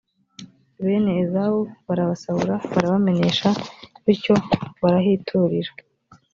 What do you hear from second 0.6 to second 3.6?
bene ezawu barabasahura, barabamenesha,